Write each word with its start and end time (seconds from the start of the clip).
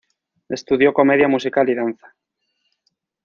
Estudió 0.49 0.93
comedia 0.95 1.27
musical 1.27 1.69
y 1.69 1.75
danza. 1.75 2.15